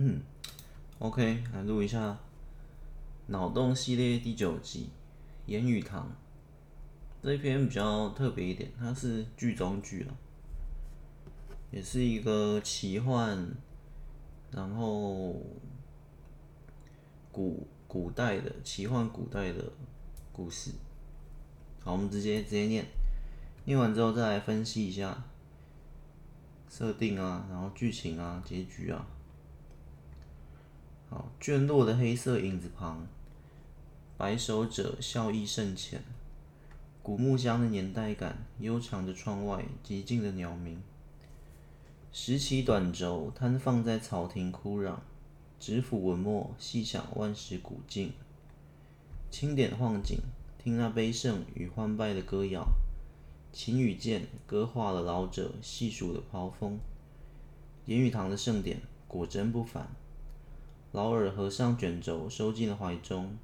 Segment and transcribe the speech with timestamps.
[0.00, 0.22] 嗯
[1.00, 2.16] ，OK，来录一下
[3.26, 4.90] 脑洞系列第九集
[5.50, 6.06] 《言语堂》
[7.20, 10.16] 这篇比较特别一点，它是剧中剧了，
[11.72, 13.44] 也是一个奇幻，
[14.52, 15.34] 然后
[17.32, 19.72] 古古代的奇幻古代的
[20.32, 20.70] 故事。
[21.82, 22.86] 好，我们直接直接念，
[23.64, 25.24] 念完之后再来分析一下
[26.70, 29.04] 设定啊，然后剧情啊，结局啊。
[31.10, 33.06] 好，卷落的黑色影子旁，
[34.18, 36.02] 白首者笑意甚浅。
[37.02, 40.82] 古木香的年代感，悠长的窗外，寂静的鸟鸣。
[42.12, 44.96] 拾起短轴，摊放在草亭枯壤，
[45.58, 48.12] 指抚文墨，细想万时古镜。
[49.30, 50.18] 轻点晃景，
[50.62, 52.68] 听那悲盛与欢败的歌谣。
[53.50, 56.78] 琴与剑，歌化了老者细数的抛风。
[57.86, 59.88] 言语堂的盛典，果真不凡。
[60.92, 63.36] 老尔合上卷轴，收进了怀中，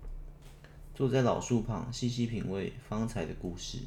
[0.94, 3.78] 坐在老树旁，细细品味方才的故事。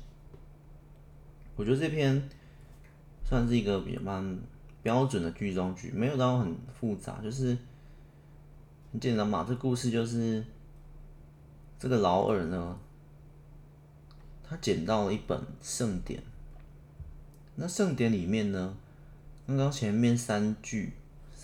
[1.56, 2.30] 我觉得这篇
[3.26, 4.40] 算是一个比较蛮
[4.84, 7.58] 标准的剧中剧，没有到很复杂，就是
[8.92, 9.44] 很简单嘛。
[9.48, 10.46] 这故事就是
[11.80, 12.80] 这个老尔呢，
[14.44, 16.22] 他捡到了一本圣典。
[17.56, 18.78] 那圣典里面呢，
[19.48, 20.94] 刚刚前面三句。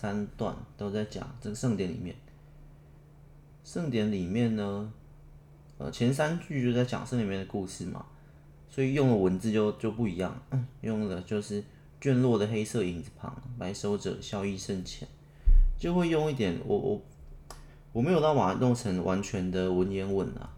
[0.04, 2.14] 三段都在讲这个圣典里面，
[3.64, 4.92] 圣典里面呢，
[5.78, 8.04] 呃，前三句就在讲圣里面的故事嘛，
[8.68, 10.38] 所以用的文字就就不一样，
[10.82, 11.64] 用的就是
[12.02, 15.08] 卷落的黑色影子旁，白首者笑意甚浅，
[15.78, 17.00] 就会用一点我我
[17.94, 20.52] 我没有到把它弄成完全的文言文啊，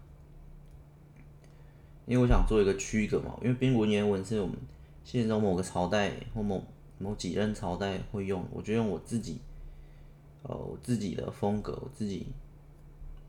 [2.05, 4.57] 因为我想做一个区隔嘛，因为编文言文是我们
[5.05, 6.61] 现实中某个朝代或某。
[6.99, 9.39] 某几任朝代会用，我就用我自己，
[10.41, 12.27] 呃，我自己的风格，我自己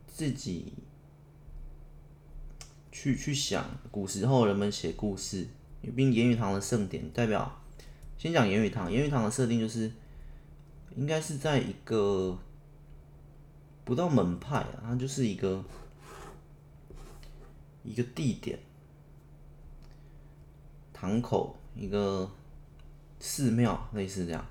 [0.06, 0.72] 自己
[2.90, 5.46] 去去想古时候人们写故事，
[5.82, 7.60] 因为言语堂的盛典代表，
[8.16, 9.92] 先讲言语堂，言语堂的设定就是
[10.96, 12.38] 应该是在一个
[13.84, 15.62] 不到门派啊，它就是一个
[17.84, 18.58] 一个地点，
[20.94, 22.30] 堂口一个。
[23.20, 24.46] 寺庙类似这样，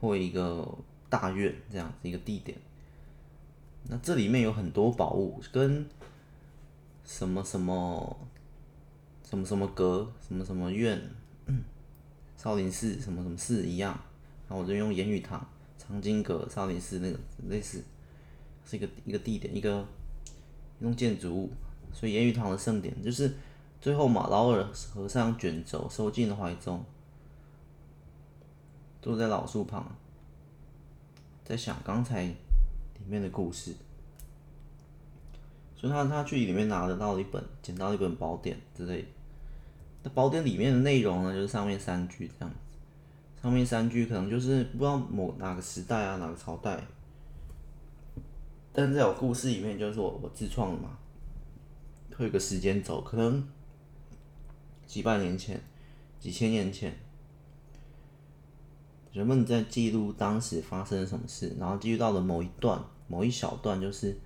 [0.00, 0.66] 或一个
[1.08, 2.56] 大院这样子一个地点。
[3.88, 5.86] 那这里面有很多宝物，跟
[7.04, 8.16] 什么什么
[9.28, 11.00] 什么什么阁、什么什么院、
[12.36, 13.98] 少林寺什么什么寺一样。
[14.48, 15.44] 然后我就用言语堂、
[15.78, 17.18] 藏经阁、少林寺那个
[17.48, 17.82] 类似，
[18.66, 19.86] 是一个一个地点，一个
[20.78, 21.50] 一栋建筑物。
[21.92, 23.34] 所以言语堂的盛典就是
[23.80, 26.84] 最后嘛，老耳合上卷轴，收进了怀中。
[29.02, 29.96] 坐在老树旁，
[31.44, 32.36] 在想刚才里
[33.06, 33.74] 面的故事，
[35.74, 39.08] 所以他他去里面拿得到一本，捡到一本宝典之类的。
[40.02, 42.56] 那宝典里面的内容呢，就是上面三句这样子。
[43.42, 46.78] 上面三句可能就是不知道某哪个时代啊，哪个朝代。
[48.72, 50.98] 但是在我故事里面，就是我我自创的嘛，
[52.14, 53.48] 会个时间轴，可能
[54.86, 55.58] 几百年前，
[56.18, 56.94] 几千年前。
[59.12, 64.16] 人们在记录当时发生了什么事，然后记录到了某一段、某一小段，就是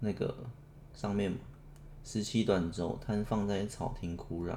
[0.00, 0.34] 那个
[0.94, 1.38] 上面嘛，
[2.04, 4.56] 拾起短轴，摊放在草亭枯壤。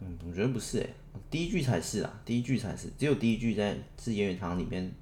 [0.00, 0.94] 嗯，我觉得不是诶、
[1.30, 4.92] 第一句才是啊，第一句才是，只有第一句在是言语堂里面。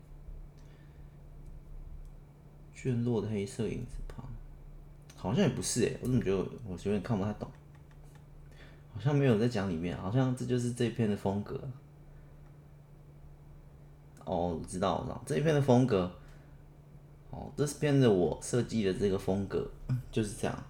[2.74, 4.24] 卷落的黑色影子旁，
[5.16, 7.50] 好像也不是诶、我怎么觉得我有点看不太懂。
[8.98, 11.60] 好像没有在讲里面，好像这就是这篇的风格。
[14.24, 16.10] 哦，我知道，我知道这一篇的风格。
[17.30, 19.70] 哦，这篇的我设计的这个风格
[20.10, 20.64] 就是这样，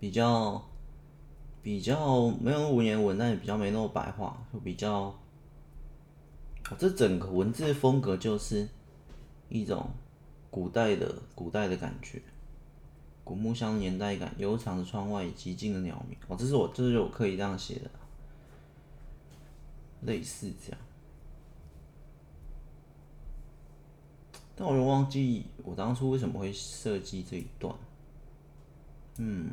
[0.00, 0.60] 比较
[1.62, 5.14] 比较没有文言文，但也比较没那么白话，就比较。
[6.76, 8.66] 这整个文字风格就是
[9.48, 9.88] 一种
[10.50, 12.20] 古代的古代的感觉。
[13.24, 16.16] 古木香年代感，悠长的窗外，寂静的鸟鸣。
[16.28, 17.90] 哦，这是我，这是我刻意这样写的，
[20.02, 20.78] 类似这样。
[24.54, 27.74] 但我又忘记我当初为什么会设计这一段。
[29.16, 29.50] 嗯，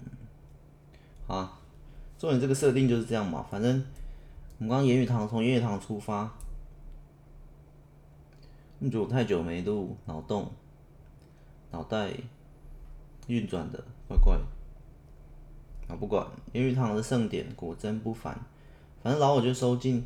[1.25, 1.59] 好啊，
[2.19, 3.45] 重点这个设定就是这样嘛。
[3.49, 3.83] 反正
[4.57, 6.29] 我们刚言语堂从言语堂出发，
[8.79, 10.51] 你觉得我太久没录脑洞，
[11.71, 12.11] 脑袋。
[13.31, 14.43] 运转的怪怪的，
[15.87, 18.37] 啊，不管言语堂的盛典果真不凡，
[19.01, 20.03] 反正老我就收进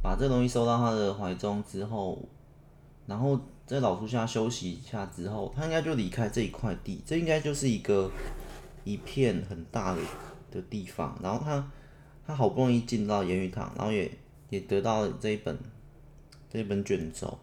[0.00, 2.18] 把这东西收到他的怀中之后，
[3.06, 8.08] 然后在老树下休息一下之后，他应该就离开这一块地，这应该就是一个
[8.84, 10.00] 一片很大的
[10.52, 11.18] 的地方。
[11.20, 11.68] 然后他
[12.24, 14.08] 他好不容易进到岩雨堂，然后也
[14.50, 15.58] 也得到了这一本
[16.48, 17.36] 这一本卷轴，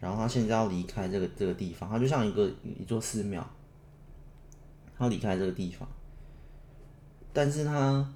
[0.00, 3.48] 然后他现在要离开这个这个地方，他就像一个一座寺庙，
[4.98, 5.88] 他离开这个地方，
[7.32, 8.06] 但是他。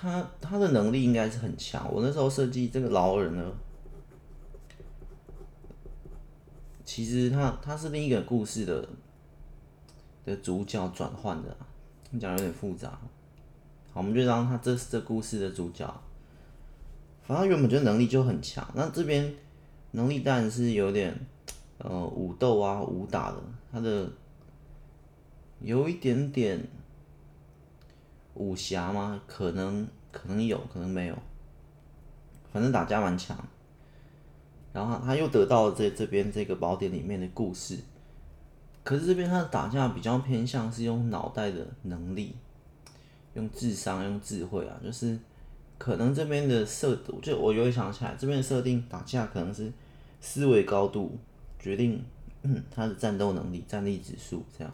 [0.00, 1.92] 他他的能力应该是很强。
[1.92, 3.52] 我那时候设计这个老人呢，
[6.84, 8.88] 其实他他是另一个故事的
[10.24, 11.56] 的主角转换的，
[12.10, 12.90] 你讲有点复杂。
[13.92, 15.92] 好，我们就当他这是这故事的主角。
[17.24, 19.34] 反正原本就能力就很强，那这边
[19.90, 21.12] 能力当然是有点
[21.78, 23.42] 呃武斗啊武打的，
[23.72, 24.08] 他的
[25.60, 26.66] 有一点点。
[28.34, 29.20] 武侠吗？
[29.26, 31.18] 可能可能有可能没有，
[32.52, 33.36] 反正打架蛮强。
[34.72, 37.76] 然后他又得到了这这边这个宝典里面的故事，
[38.84, 42.36] 可是这边他的打架比较偏向是用脑袋的能力，
[43.34, 45.18] 用智商用智慧啊，就是
[45.76, 49.72] 可能这边的设，就我就会想起来这边设定打架可能是
[50.20, 51.18] 思维高度
[51.58, 52.04] 决定
[52.70, 54.72] 他的战斗能力战力指数这样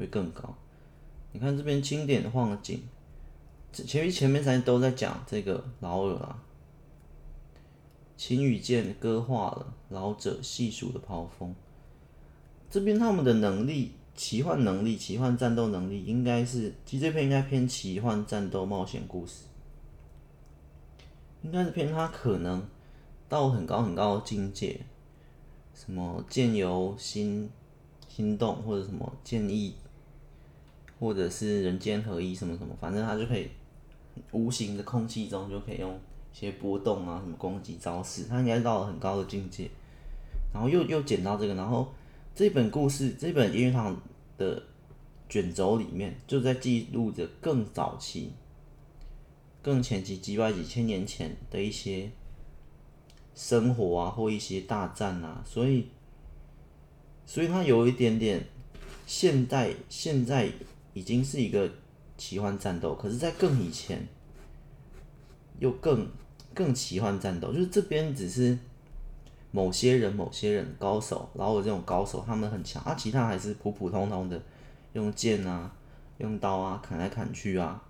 [0.00, 0.54] 会更高。
[1.32, 2.80] 你看这边经典的晃景，
[3.72, 6.42] 前面前面才都在讲这个老尔啊，
[8.16, 11.54] 琴与剑割画了老者细数的抛风。
[12.68, 19.44] 这边他们的能力，奇幻能力、奇幻战斗能力，应该是其实这篇应该偏奇幻战斗冒险故事，
[21.42, 22.68] 应该是偏他可能
[23.28, 24.80] 到很高很高的境界，
[25.74, 27.48] 什么剑由心
[28.08, 29.74] 心动或者什么剑意。
[31.00, 33.48] 或者是人间合一什么什么，反正他就可以
[34.32, 39.70] 无形的空气中就可以用一些波动啊，什么攻击招式，他应该到了很高的境界。
[40.52, 41.90] 然后又又捡到这个，然后
[42.34, 43.96] 这本故事这本岩雨堂
[44.36, 44.62] 的
[45.26, 48.32] 卷轴里面就在记录着更早期、
[49.62, 52.10] 更前期几百几千年前的一些
[53.34, 55.86] 生活啊，或一些大战啊，所以
[57.24, 58.44] 所以它有一点点
[59.06, 60.52] 现代现在。
[60.92, 61.70] 已经是一个
[62.16, 64.06] 奇幻战斗，可是，在更以前，
[65.58, 66.08] 又更
[66.52, 68.58] 更奇幻战斗，就是这边只是
[69.50, 74.42] 某些人、某些人高手，然后这种高手，他们很强，啊，其他还是普普通通的，
[74.92, 75.72] 用剑啊、
[76.18, 77.82] 用刀啊砍来砍去啊。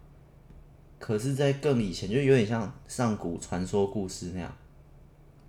[0.98, 4.56] 可是，在更以前，就有点像上古传说故事那样，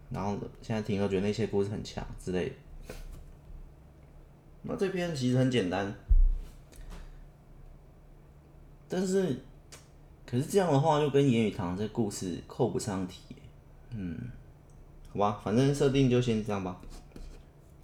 [0.09, 2.56] 然后现在听都觉得那些故事很强之类的。
[4.63, 5.94] 那这篇其实很简单。
[8.93, 9.39] 但是，
[10.25, 13.21] 可是这样的话，就跟岩雨堂这故事扣不上题。
[13.91, 14.17] 嗯，
[15.13, 16.81] 好吧，反正设定就先这样吧。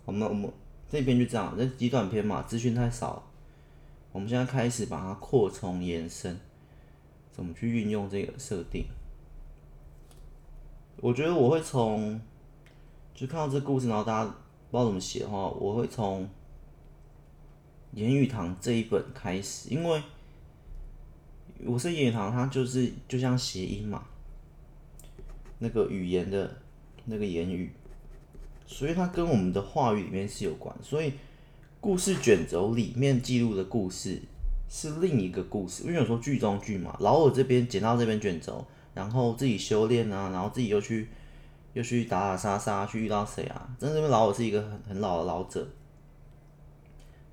[0.04, 0.52] 我们我们
[0.90, 3.24] 这边就这样，这极短篇嘛，资讯太少。
[4.12, 6.38] 我们现在开始把它扩充延伸，
[7.32, 8.84] 怎么去运用这个设定？
[10.98, 12.20] 我觉得我会从
[13.16, 14.36] 就看到这故事，然后大家
[14.70, 16.28] 不知道怎么写的话，我会从
[17.94, 20.04] 岩雨堂这一本开始，因为。
[21.66, 24.04] 我是岩雨堂，它就是就像谐音嘛，
[25.60, 26.62] 那个语言的
[27.06, 27.72] 那个言语，
[28.68, 30.74] 所以它跟我们的话语里面是有关。
[30.84, 31.14] 所以
[31.80, 34.22] 故事卷轴里面记录的故事
[34.70, 41.08] 是另一个故事，因为有时候剧中剧嘛，老尔这边捡到这边卷轴，然后自己修炼啊，然后自己又去
[41.74, 43.76] 又去打打杀杀，去遇到谁啊？
[43.80, 45.68] 真的，这边老尔是一个很很老的老者，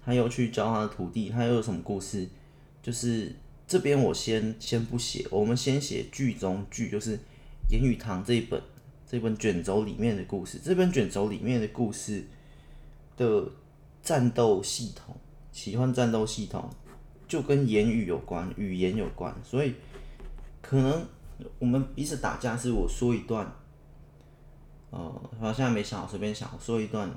[0.05, 2.27] 他又去教他的徒弟，他又有什么故事？
[2.83, 3.35] 就是。
[3.67, 7.19] 这边我先先不写，我们先写剧中剧，就是
[7.71, 8.63] 言语堂这一本
[9.07, 10.61] 这本卷轴里面的故事。
[10.63, 12.25] 这本卷轴里面的故事
[13.17, 13.51] 的
[14.03, 15.17] 战斗系统，
[15.51, 16.69] 奇幻战斗系统
[17.27, 19.75] 就跟言语有关，语言有关，所以
[20.61, 21.07] 可能
[21.59, 23.51] 我们彼此打架是我说一段，
[24.91, 27.11] 呃，我现在没想好，随便想说一段，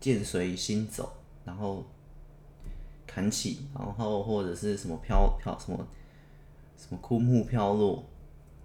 [0.00, 1.12] 剑随心走，
[1.44, 1.86] 然后。
[3.08, 5.88] 弹起，然后或者是什么飘飘什么
[6.76, 8.04] 什么枯木飘落，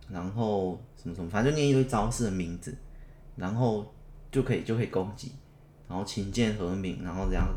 [0.09, 2.77] 然后什么什么，反正就念一堆招式的名字，
[3.37, 3.91] 然后
[4.29, 5.31] 就可以就可以攻击，
[5.87, 7.47] 然后琴剑和鸣，然后这样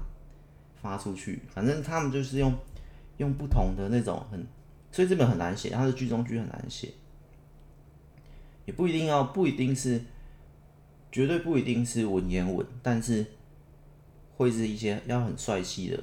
[0.80, 2.54] 发出去，反正他们就是用
[3.16, 4.46] 用不同的那种很，
[4.92, 6.94] 所以这本很难写，它的剧中剧很难写，
[8.64, 10.00] 也不一定要不一定是
[11.10, 13.26] 绝对不一定是文言文，但是
[14.36, 16.02] 会是一些要很帅气的。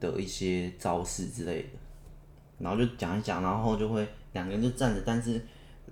[0.00, 1.68] 的一些招式之类的，
[2.58, 5.40] 然后就讲一讲，然后就会两个人就站着，但是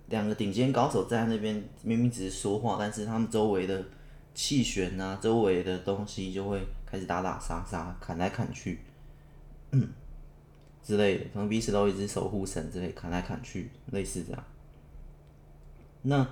[0.06, 3.84] 两个顶尖高手站在那边，明明只是说话，但是他们周围的
[4.34, 8.80] 气旋啊，周围的东西就会开始打打杀杀，砍来砍去，
[10.82, 14.44] 之类的，可能彼此都一只守护神之类，砍来砍去，类似这样。
[16.00, 16.26] 那，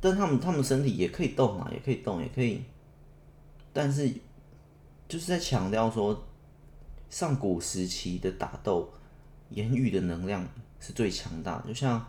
[0.00, 2.62] 但他们他们身体也可以动啊，也可以动，也可以，
[3.72, 4.10] 但是
[5.12, 6.24] 就是在强调说，
[7.10, 8.90] 上古时期的打斗，
[9.50, 10.48] 言语的能量。
[10.80, 12.04] 是最强大的，就像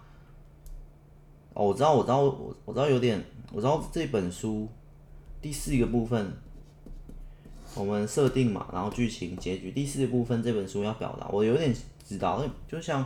[1.54, 4.68] 哦，我知道，我知道，我我知道有点，我知道这本书
[5.40, 6.34] 第四个部分，
[7.76, 11.72] 我们设定嘛，然后剧情结局第四个部分这本书要表达，我有点
[12.04, 13.06] 知道，就像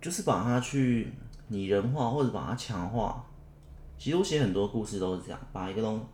[0.00, 1.12] 就是把它去
[1.46, 3.24] 拟人化或者把它强化，
[3.96, 6.04] 其实我写很多故事都是这样，把一个东，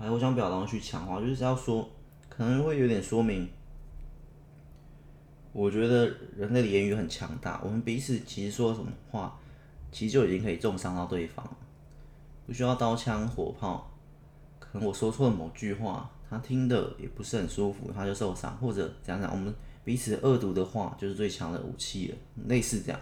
[0.00, 1.86] 把我想表达去强化，就是要说
[2.30, 3.46] 可能会有点说明。
[5.52, 9.38] 我觉得人类的言语很强大，我们彼此其实说什么话，
[9.92, 11.46] 其实就已经可以重伤到对方，
[12.46, 13.92] 不需要刀枪火炮。
[14.58, 19.52] 可能我说错了某句话，他听的也不是很舒服，他就受伤，或者讲讲我们
[19.84, 22.16] 彼此恶毒的话，就是最强的武器了，
[22.46, 22.98] 类似这样。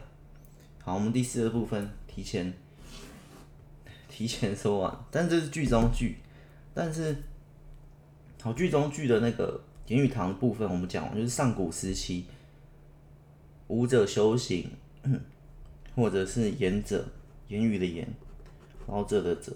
[0.82, 2.52] 好，我们第四个部分提前
[4.08, 6.16] 提前说完，但这是剧中剧，
[6.78, 7.16] 但是
[8.40, 12.26] 好剧中剧的那个言语堂部分，我们讲完就是上古时期。
[13.66, 14.70] 武者修行，
[15.96, 17.04] 或者是言者，
[17.48, 18.06] 言语的言，
[18.86, 19.52] 老者的者，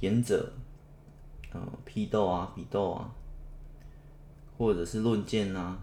[0.00, 0.52] 言者，
[1.52, 3.14] 呃，批斗啊，比斗啊，
[4.58, 5.78] 或者是论剑啊。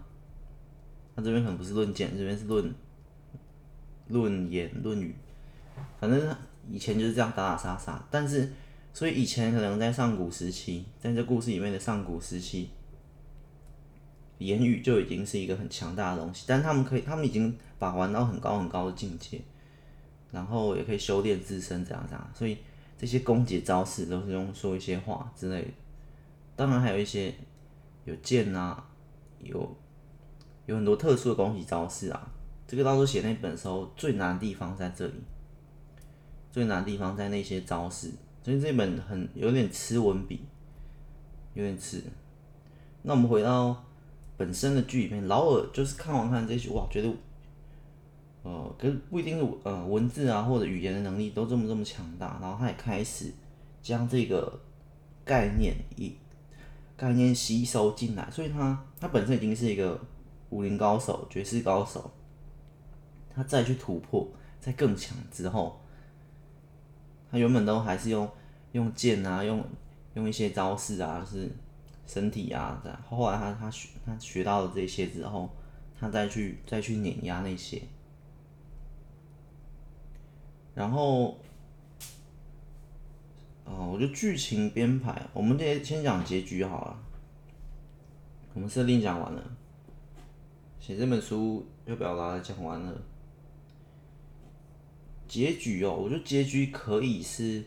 [1.16, 2.74] 他这边可能不是论剑，这边是论
[4.08, 5.14] 论言论语。
[5.98, 6.36] 反正
[6.68, 8.52] 以前就是这样打打杀杀，但是
[8.98, 12.70] 所以以前可能在上古时期，在这故事里面的上古时期。
[14.38, 19.40] 言语就已经是一个很强大的东西，但他们可以，他们已经把玩到很高很高的境界，
[20.32, 22.30] 然后也可以修炼自身，这样这样。
[22.34, 22.58] 所以
[22.98, 25.68] 这些攻击招式都是用说一些话之类的。
[26.56, 27.32] 当然还有一些
[28.04, 28.84] 有剑啊，
[29.38, 29.76] 有
[30.66, 32.28] 有很多特殊的攻击招式啊。
[32.66, 35.22] 这个到时候写那本的时候，最难的地方在这里，
[36.50, 38.10] 最难的地方在那些招式。
[38.48, 40.40] 所以这本很有点吃文笔，
[41.52, 42.02] 有点吃。
[43.02, 43.84] 那我们回到。
[44.38, 47.12] 本身的剧里面，劳尔就是看完看这些，哇，觉得，
[48.44, 53.32] 呃，可是不一定是呃文字啊或者语言的能力都这么这么强大，然后他也开始
[53.82, 54.60] 将这个
[55.24, 56.14] 概念一
[56.96, 60.00] 概念吸收进来，所以他他本身已经是一个
[60.50, 62.08] 武林高手、绝世高手，
[63.34, 64.24] 他再去突破，
[64.60, 65.80] 再更强之后，
[67.28, 68.30] 他原本都还是用
[68.72, 69.64] 用剑啊，用
[70.14, 71.50] 用一些招式啊，就是。
[72.08, 72.98] 身体啊，这样。
[73.06, 75.50] 后来他他学他学到了这些之后，
[76.00, 77.82] 他再去再去碾压那些。
[80.74, 81.36] 然后，
[83.66, 86.98] 哦，我觉得剧情编排，我们先先讲结局好了。
[88.54, 89.42] 我们设定讲完了，
[90.80, 93.02] 写这本书要表达讲完了。
[95.26, 97.62] 结局哦，我觉得结局可以是，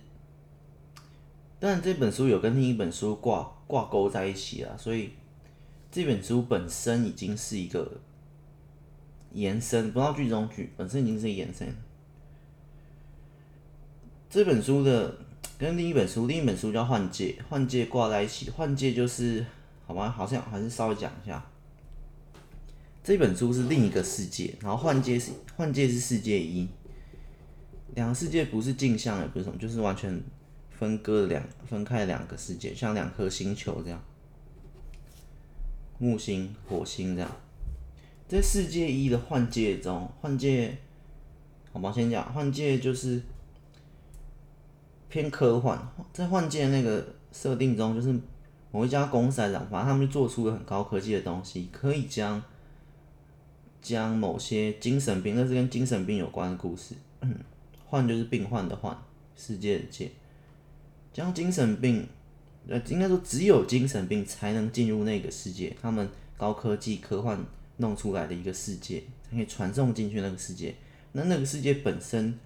[1.61, 3.49] 但这本书有跟另一本书挂。
[3.71, 5.11] 挂钩在一起了，所以
[5.89, 7.89] 这本书本身已经是一个
[9.31, 11.73] 延伸，不到剧中剧本身已经是一个延伸。
[14.29, 15.15] 这本书的
[15.57, 19.45] 跟另一本书，另一本书叫《幻界》，《幻界》挂在一起，《幻界》就是
[19.87, 21.41] 好吧，好像还是稍微讲一下。
[23.01, 26.67] 这本书是另一个世界，然后《幻界》是《幻界》是世界一，
[27.95, 30.21] 两个世界不是镜像，也不是什么，就是完全。
[30.81, 34.03] 分割两分开两个世界，像两颗星球这样，
[35.99, 37.29] 木星、火星这样。
[38.27, 40.75] 在世界一的幻界中，幻界，
[41.71, 43.21] 好吧，先讲幻界就是
[45.07, 45.87] 偏科幻。
[46.11, 48.19] 在幻界那个设定中，就是
[48.71, 52.41] 某一家公司来讲，反正他们就做出了很高科技的东西，可以将
[53.83, 56.95] 将某些精神病，那是跟精神病有关的故事。
[57.19, 57.37] 嗯
[57.85, 58.97] 幻就是病患的幻，
[59.35, 60.09] 世界的界。
[61.13, 62.07] 将精神病，
[62.67, 65.75] 呃，应该说只有精神病才能进入那个世界。
[65.81, 67.37] 他们高科技科幻
[67.77, 70.73] 弄出来的一个世界，可以传送进去那个世界。
[71.11, 72.39] 那那个世界本身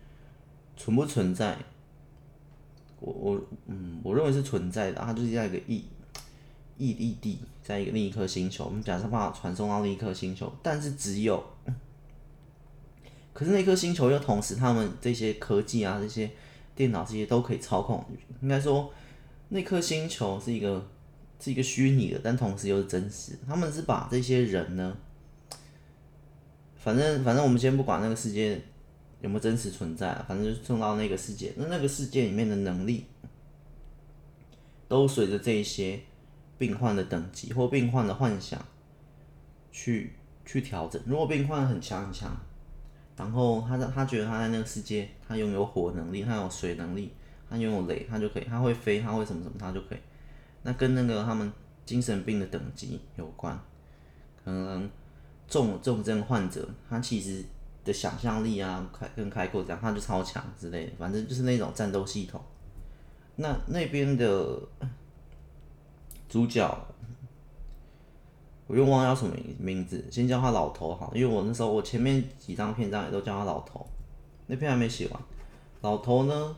[0.76, 1.58] 存不存在？
[3.00, 5.00] 我我嗯，我认为是存在的。
[5.00, 5.86] 它就是在一个异
[6.80, 8.66] 异异地，在一个另一颗星球。
[8.66, 11.44] 我们假设把它传送到另一颗星球，但是只有，
[13.32, 16.32] 可是那颗星球又同时，他们这些科技啊，这些。
[16.76, 18.04] 电脑这些都可以操控，
[18.42, 18.92] 应该说
[19.50, 20.86] 那颗星球是一个
[21.40, 23.34] 是一个虚拟的，但同时又是真实。
[23.48, 24.98] 他们是把这些人呢
[26.76, 28.62] 反正反正我们先不管那个世界
[29.22, 33.06] 有没有真实存在，反正就送到那个世界，那那个世界里面的能力，
[34.88, 36.00] 都随着这一些
[36.58, 38.64] 病患的等级或病患的幻想
[39.72, 40.14] 去
[40.46, 41.02] 去调整。
[41.08, 42.38] 如果病患很强很强，
[43.18, 47.14] 然后他在他觉得他在那个世界，他拥有火能力，他有水能力，
[47.50, 49.98] 他拥有雷，他就可以，他会飞，他会什么什么，他就可以。
[50.64, 51.52] 那跟那个他们
[51.86, 53.58] 精神病的等级有关，
[54.44, 54.90] 可能
[55.48, 57.46] 重重症患者，他其实
[57.84, 62.42] 的想象力啊，开更开阔，这样他就超强之类的，反正就是那种战斗系统。
[63.38, 64.60] 那那边的
[66.28, 66.88] 主角，
[68.68, 73.86] 我又忘了叫什么名名字，先叫他老头好，因为我那时候我前面几张篇章也都叫他老头，
[74.48, 75.22] 那篇还没写完。
[75.82, 76.56] 老头呢，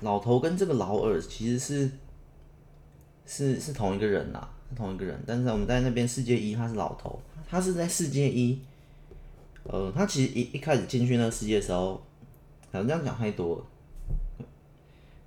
[0.00, 1.90] 老头跟这个劳尔其实是
[3.24, 8.60] 是是同一个人呐，是同一个人，但是我们在那边世界一他是老头，他是在世界一，
[9.62, 11.94] 呃，他其实一一开始进去那个世界的时候，
[12.72, 13.64] 好像这样讲太多了。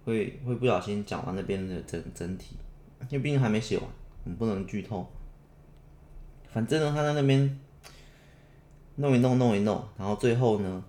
[0.04, 2.56] 会会不小心讲完那边的整整体，
[3.10, 3.88] 因为毕竟还没写完，
[4.24, 5.10] 你不能剧透。
[6.50, 7.60] 反正呢，他在那边
[8.96, 10.84] 弄一弄，弄一弄，然后最后呢，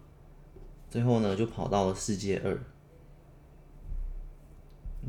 [0.90, 2.58] 最后呢就跑到了世界二。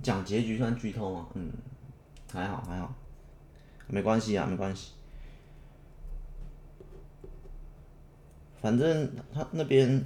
[0.02, 1.28] 讲结局算剧透吗？
[1.34, 1.52] 嗯，
[2.32, 2.94] 还好还好，
[3.88, 4.94] 没关系啊，没关系。
[8.62, 10.06] 反正他那边，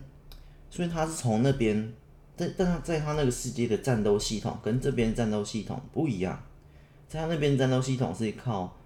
[0.70, 1.94] 所以他是从那边。
[2.40, 6.40] 但但他在他那个世界的战斗系统跟这边战斗系统不一样，
[7.08, 8.78] 在他那边战斗系统是靠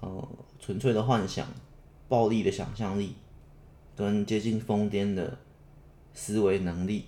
[0.00, 1.46] 呃纯粹的幻想、
[2.08, 3.14] 暴力的想象力
[3.96, 5.38] 跟接近疯癫的
[6.12, 7.06] 思维能力，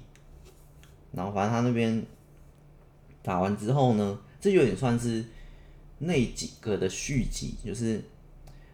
[1.13, 2.05] 然后反正他那边
[3.23, 5.25] 打完之后呢，这有点算是
[5.99, 8.03] 那几个的续集，就是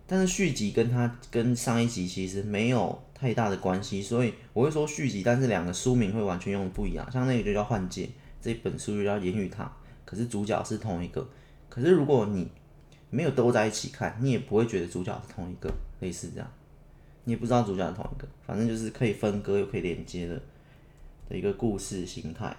[0.07, 3.03] 但是续集跟他跟上一集其实没有。
[3.23, 7.09] 太大的关系，所以我会说续集，但是两个书名会完全用的不一样。
[7.09, 8.05] 像那个就叫《幻界》，
[8.41, 9.65] 这本书就叫《言语堂》，
[10.05, 11.25] 可是主角是同一个。
[11.73, 12.47] 可是如果你
[13.09, 16.53] 没有都在一起看，你也不会觉得主角是同一个，类似这样，
[17.25, 18.29] 你也不知道主角是同一个。
[18.47, 20.39] 反正就是可以分割又可以连接的
[21.31, 22.55] 的一个故事形态。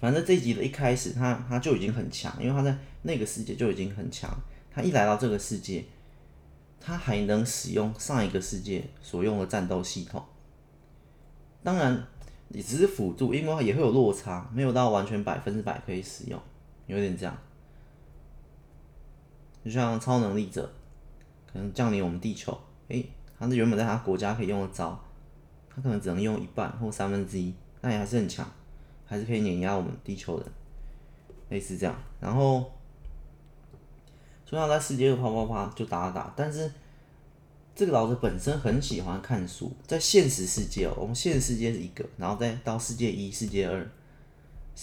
[0.00, 4.28] 反正这集的一开始他，他就已经很强，因为他在那个世界就已经很强。
[4.74, 5.84] 他一来到这个世界。
[6.80, 10.20] 他还能使用上一个世界所用的战斗系统，
[11.62, 12.06] 当然
[12.48, 16.40] 也只是辅助，因为也会有落差，没有到完全百分之百可以使用，
[16.86, 17.36] 有点这样。
[19.64, 20.70] 就像超能力者
[21.52, 24.98] 可能降临我们地球，诶，他是原本在他国家可以用的招，
[25.68, 28.46] 他可能只能用一半或三分之一，但也还是很强，
[29.04, 30.46] 还是可以碾压我们地球人，
[31.48, 32.72] 类似这样，然后。
[34.48, 36.70] 所以他在世界二啪啪啪就打打，但是
[37.74, 43.90] 这个老师本身很喜欢看书，在现实世界哦，我们现实世界是一个，然后再到世界一、世界二，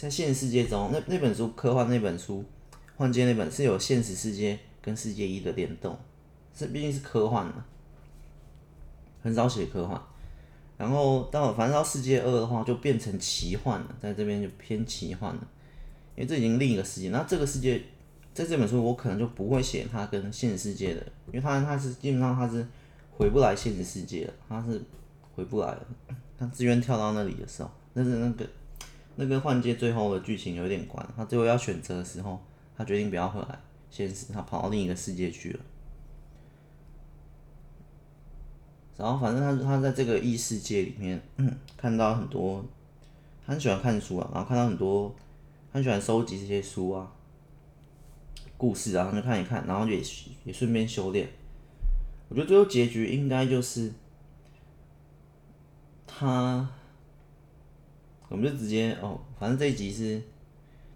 [0.02, 2.44] 在现实世界中，那那本书科幻那本书，
[2.98, 5.98] 幻界那本是有现实世界跟世界一的联动，
[6.54, 7.66] 是毕竟是科幻嘛，
[9.22, 10.02] 很少写科幻，
[10.78, 15.48] 然后到反正到世界二的话就变成奇幻了，在这边就偏奇幻了，
[16.16, 17.82] 因为这已经另一个世界，那这个世界。
[18.34, 22.66] 在这本书，我可能就不会写他跟现实世界的，因为他他是基本上他是
[23.12, 24.82] 回不来现实世界了，他是
[25.36, 25.86] 回不来的。
[26.40, 28.44] 他自愿跳到那里的时候，那是那个
[29.16, 32.40] 那个幻界最后的剧情有点关，他最后要选择的时候，
[32.78, 35.60] 他决定不要回来现实，他跑到另一个世界去了。
[38.98, 41.22] 然后反正他他在这个异世界里面，
[41.76, 42.64] 看到很多，
[43.46, 45.14] 他很喜欢看书啊，然后看到很多，
[45.72, 47.12] 他喜欢收集这些书啊。
[48.56, 50.02] 故事啊，就看一看，然后也
[50.46, 51.28] 也顺便修炼。
[52.30, 53.92] 我觉得最后结局应该就是
[56.08, 56.70] 他，
[58.34, 60.20] 我们就直接哦，反正这一集是，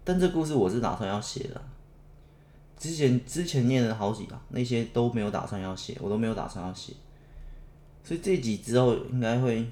[0.02, 1.62] 但这故事我是打算要写的。
[2.76, 6.94] 之前之前念了好几啊，那些都没有打算要写，我都没有打算要写。
[8.02, 9.70] 所以这一集之后应该会，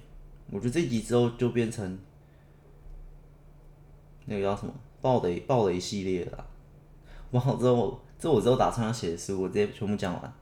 [0.52, 1.98] 我觉得这一集之后就变成
[4.26, 6.46] 那个叫什么暴雷暴雷系列了。
[7.32, 10.32] 完了之后，这我之后打算要写的书，我直接全部讲完，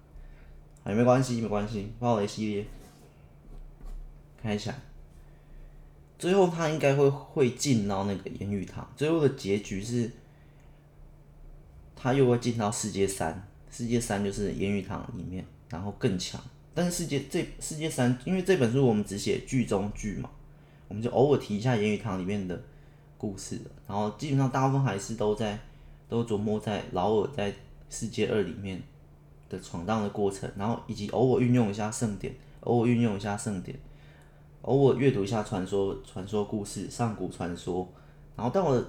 [0.89, 1.91] 也没关系，没关系。
[1.99, 2.67] 暴雷系列，
[4.43, 4.75] 看一下，
[6.25, 10.11] 最后他应该会会进到那个盐狱堂，最后的结局是，
[11.95, 16.41] 他又会进到世界三，世界三就是盐狱堂里面，然后更强。
[16.73, 20.31] 但是世界这世界三，因为这本书我们只写剧中剧嘛，
[20.89, 22.59] 我们就偶尔提一下言语堂里面的
[23.19, 25.59] 故事，然后基本上大部分还是都在。
[26.07, 27.53] 都琢磨在劳尔在
[27.91, 28.81] 世界二里面
[29.49, 33.77] 的闯荡的过程，然后以及偶尔运用一下盛典，偶尔运用一下盛典，
[34.65, 37.89] 偶尔阅读一下传说传说故事、上古传说，
[38.37, 38.87] 然后到了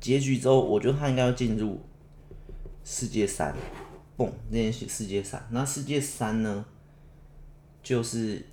[0.00, 1.80] 结局之后，我觉得他应该要进入
[2.84, 3.54] 世界三，
[4.16, 6.64] 嘣，那些世界三，那世界三呢，
[7.82, 8.44] 就是。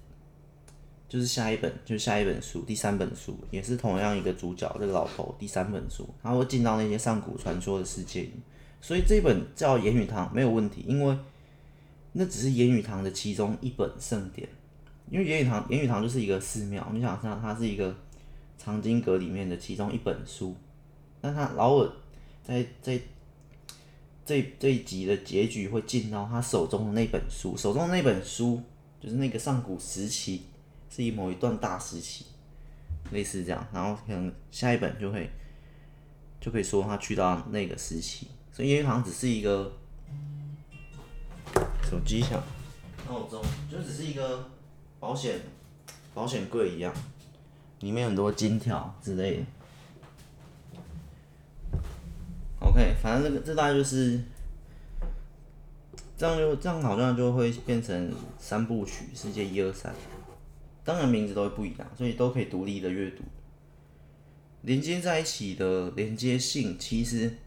[1.11, 5.35] 就是下一本，就是下一本书，第三本书也是同样一个主角，这个老头。
[5.37, 8.31] 第三本书，他会进到那些上古传说的世界里，
[8.79, 11.17] 所以这本叫《言语堂》没有问题，因为
[12.13, 14.47] 那只是言语堂的其中一本圣典。
[15.11, 17.95] 因为言语堂，言语堂就是一个寺庙，你想想，它是一个
[18.57, 20.55] 藏经阁里面的其中一本书。
[21.21, 21.91] 那他老尔
[22.43, 22.99] 在在
[24.25, 28.63] 这这一集的结局会进到他手中的那本书，手中的那本书
[28.99, 30.43] 就是那个上古时期。
[30.93, 32.25] 是以某一段大时期，
[33.11, 35.29] 类似这样，然后可能下一本就会
[36.41, 39.71] 就可以说他去到那个时期，所以言语堂只是一个
[41.89, 42.43] 手机响，
[43.07, 44.45] 闹钟，就只是一个
[45.01, 45.41] 保险
[46.13, 46.93] 保险柜一样，
[47.79, 49.43] 里面很多金条之类的。
[52.59, 54.21] OK，反正这个这大概就是
[56.15, 59.91] 这样就这样，好像就会变成三部曲，世界一二三。
[60.83, 63.23] 当然名字都会不一样，所以都可以独立的阅读。
[64.61, 67.37] 连接在一起的连接性其实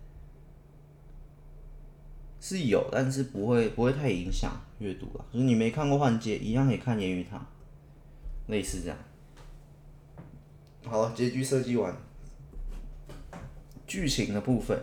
[2.46, 5.24] 是有，但是不会不会太影响阅读了。
[5.32, 7.40] 就是你没看过《幻界》，一样可以看《言语堂》，
[8.48, 8.98] 类似这样。
[10.84, 11.96] 好了，结局设计完，
[13.86, 14.78] 剧情的部分，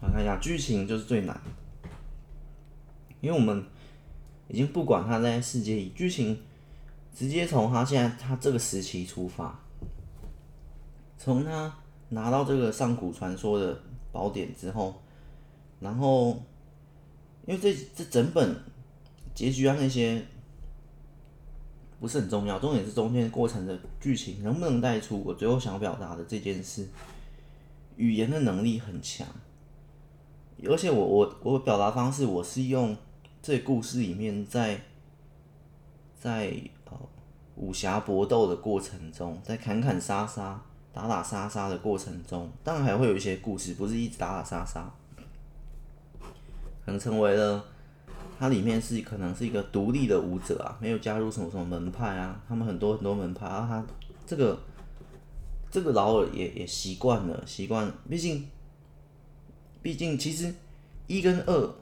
[0.00, 1.38] 我看一下，剧情就是最难，
[3.20, 3.62] 因为我们。
[4.50, 6.40] 已经不管他在世界里剧情，
[7.14, 9.60] 直接从他现在他这个时期出发，
[11.18, 11.70] 从他
[12.08, 13.78] 拿到这个上古传说的
[14.12, 14.94] 宝典之后，
[15.80, 16.42] 然后
[17.46, 18.56] 因为这这整本
[19.34, 20.24] 结局啊那些
[22.00, 26.88] 不是很重要，重点是中间过程的剧情能不能带出我最后想表达的这件事。
[27.96, 29.26] 语言的能力很强，
[30.64, 32.96] 而且我我我表达方式我是用。
[33.40, 34.82] 这故事里面在，
[36.18, 36.98] 在呃
[37.54, 40.60] 武侠搏斗的过程中，在砍砍杀杀、
[40.92, 44.90] 打打杀杀的过程中，当然还会有一些故事，不是一直打打杀杀，
[46.84, 47.64] 可能成为了
[48.38, 53.86] 它里面是可能是一个独立的武者啊，没有加入什么什么门派啊，他们很多很多门派啊，他
[54.26, 54.58] 这个
[55.70, 58.48] 这个劳尔也也习惯了，习惯，毕竟
[59.82, 60.54] 毕竟其实
[61.06, 61.74] 一跟二。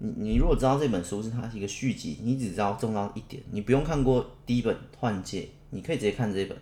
[0.00, 5.40] 你你如果知道这本书是它是一个续集，你只知道重要一点，你不用看过第一本《幻界》，
[5.70, 6.56] 你可以直接看这本。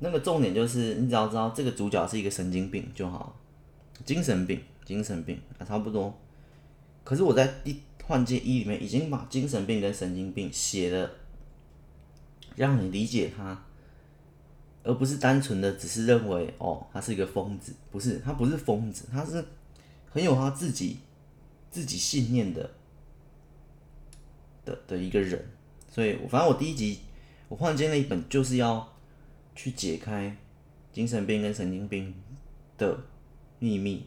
[0.00, 3.36] 那个重点就是，你只要知道这个主角是一个神经病就好，
[4.04, 6.12] 精神病，精神病啊，差不多。
[7.04, 11.10] 可是我在《第幻界一》里面已经把精神病跟神经病写了，
[12.56, 13.64] 让你理解他，
[14.82, 19.44] 而不是单纯的只是认为哦，他是一个疯子，不是，他不是疯子，他是。
[20.12, 20.98] 很有他自己
[21.70, 22.68] 自己信念的
[24.64, 25.40] 的的一个人，
[25.88, 26.98] 所以反正我第一集
[27.48, 28.92] 我幻界那一本就是要
[29.54, 30.36] 去解开
[30.92, 32.14] 精神病跟神经病
[32.76, 32.98] 的
[33.58, 34.06] 秘密，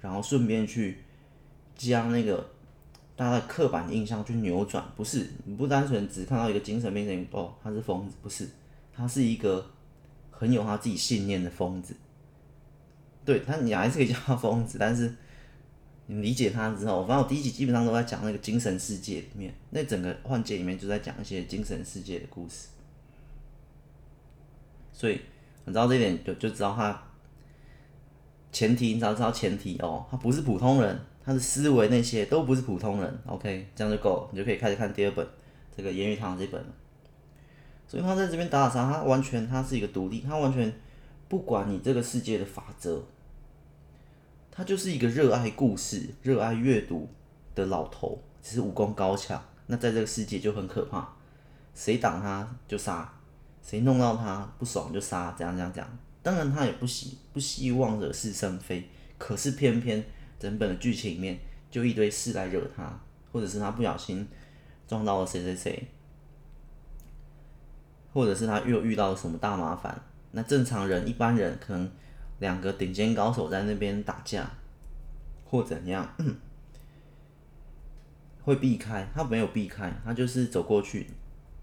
[0.00, 0.98] 然后顺便去
[1.76, 2.50] 将那个
[3.16, 8.48] 大家的刻板印象去扭转，不是你不单纯只看到一个精神病人哦，他是疯子，不是，
[8.92, 9.70] 他是一个
[10.30, 11.94] 很有他自己信念的疯子，
[13.24, 15.14] 对他你还是可以叫他疯子，但是。
[16.12, 22.66] 你理解他之后，反正我第一集基本上都在讲那个精神世界里面，那整个幻界里面就在讲一些精神世界的故事，
[25.00, 25.18] 所以
[25.64, 27.02] 你知道这一点就就知道他
[28.52, 35.26] 前提，你只要知道前提哦，他不是普通人，他的思维那些都不是普通人，OK，这样就够了，你就可以开始看第二本
[35.74, 36.68] 这个言语堂这本了。
[37.88, 40.70] 所以他在这边打打杀，他完全他是一个独立，他完全
[41.28, 43.02] 不管你这个世界的法则。
[44.50, 47.08] 他就是一个热爱故事、热爱阅读
[47.54, 49.42] 的老头，只是武功高强。
[49.68, 51.08] 那在这个世界就很可怕，
[51.74, 53.10] 谁挡他就杀，
[53.62, 55.98] 谁弄到他不爽就杀，这样这样这样。
[56.22, 60.04] 当然他也不希不希望惹是生非，可是偏偏
[60.38, 61.38] 整本的剧情里面
[61.70, 63.00] 就一堆事来惹他，
[63.32, 64.26] 或者是他不小心
[64.86, 65.88] 撞到了谁谁谁，
[68.12, 70.02] 或者是他又遇到了什么大麻烦。
[70.32, 71.90] 那正常人、一般人可能。
[72.40, 74.50] 两个顶尖高手在那边打架，
[75.44, 76.16] 或怎样，
[78.42, 79.06] 会避开？
[79.14, 81.10] 他没有避开，他就是走过去，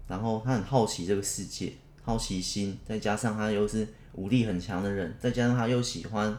[0.06, 1.72] 然后他很好奇这个世界，
[2.08, 6.34] 好奇心，再加上他又是武力很强的人，再加上他又喜欢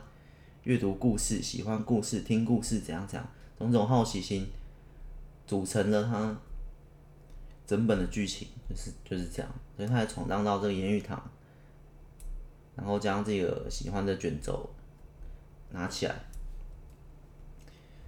[0.64, 4.50] 阅读故事，喜欢故事，听故事，怎样怎样，种种好奇心
[5.46, 6.36] 组成了他
[7.68, 9.52] 整本的剧情，就是就是这样。
[9.78, 11.22] 所以他也闯荡到这个盐狱堂，
[12.76, 14.68] 然后将这个喜欢的卷轴
[15.70, 16.16] 拿起来，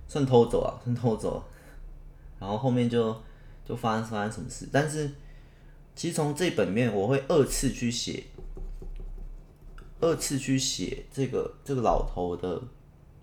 [0.07, 1.43] 算偷走啊，算偷走。
[2.39, 3.15] 然后后面就
[3.63, 5.11] 就发生发生什么事，但是
[6.01, 8.23] 其实从这本面，我会二次去写。
[9.99, 12.59] 二次去写这个这个老头的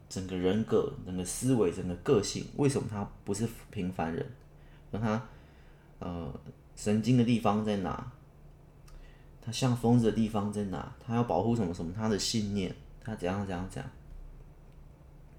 [0.09, 4.25] 整个人格、整个思维、整个个性，为什么他不是平凡人？
[4.93, 5.29] 那他
[5.99, 6.33] 呃
[6.77, 8.13] 神经的地方在哪？
[9.43, 10.95] 他像疯子的地方在哪？
[11.05, 11.93] 他要保护什么什么？
[11.93, 13.91] 他的信念，他怎样怎样怎样？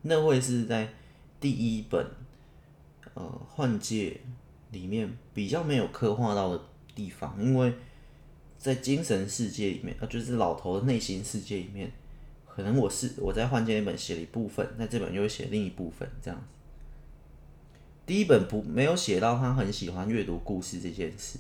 [0.02, 0.94] 那会是在
[1.40, 2.06] 第一本
[3.14, 4.20] 呃幻界
[4.72, 6.62] 里面比较没有刻画到的
[7.00, 7.74] 地方，因为。
[8.62, 11.90] 在精神世界里面，啊，就是老头的内心世界里面，
[12.46, 16.46] 可能我是我在幻界那本写了一部分，在这本又写另一部分，这样子。
[18.06, 21.40] 第一本不没有写到他很喜欢阅读故事这件事，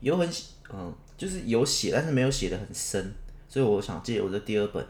[0.00, 0.28] 有很，
[0.74, 3.14] 嗯，就是有写，但是没有写的很深，
[3.48, 4.84] 所以我想借我的第二本，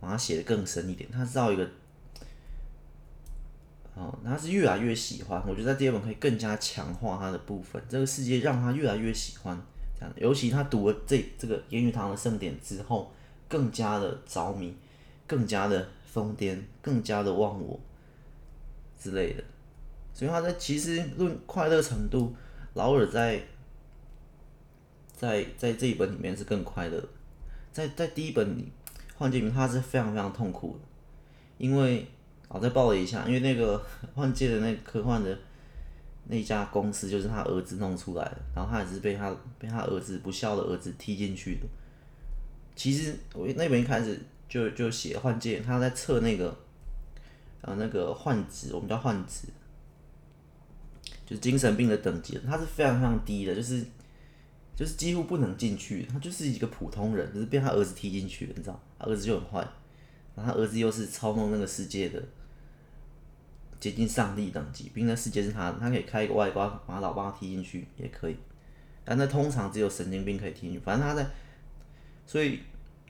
[0.00, 1.10] 把它写的更深一点。
[1.10, 1.66] 他知道一个。
[3.94, 7.80] 哦，他是越来越喜欢，我觉得在第二本可以更加强化他的部分。
[7.90, 9.54] 这个世界让他越来越喜欢，
[9.94, 13.12] 这样，尤其他读了这这个烟雨堂的盛典之后，
[13.48, 14.74] 更加的着迷，
[15.26, 17.78] 更加的疯癫，更加的忘我
[18.98, 19.44] 之类的。
[20.14, 22.34] 所以他在其实论快乐程度，
[22.72, 23.42] 劳尔在
[25.14, 27.08] 在在这一本里面是更快乐，
[27.70, 28.72] 在在第一本里
[29.18, 30.84] 幻界里面他是非常非常痛苦的，
[31.58, 32.06] 因为。
[32.52, 33.82] 好，再报了一下，因为那个
[34.14, 35.38] 幻界的那科幻的
[36.28, 41.66] 那家公司就是他儿子弄出来的，然后他也是被他被他儿子不孝的儿子踢进去的。
[42.76, 46.54] 其实我那边一开始就就写幻界，他在测那个
[47.62, 49.48] 呃那个幻值，我们叫幻值，
[51.24, 53.82] 就是精神病的等级，他是非常非常低的，就是
[54.76, 59.66] 就是几乎不能进去，他就是一个普通人，就是被他儿子踢进去的，你知道，他儿子就很坏，
[60.36, 62.22] 然后他儿子又是操弄那个世界的。
[63.82, 68.36] 接近上帝等级，毕竟那世界是他的，他可以开一个外挂，把老爸踢进去也可以。
[69.04, 71.26] 但那通常只有神经病可以踢进去，反正他在，
[72.24, 72.60] 所以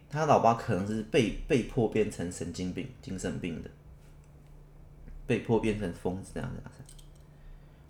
[0.08, 3.68] 他老爸可能是被被迫变成神经病、精神病的，
[5.26, 6.62] 被迫变成疯子这样子。